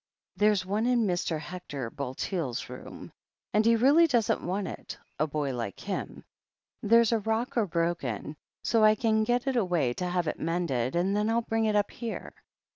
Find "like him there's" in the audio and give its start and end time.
5.53-7.11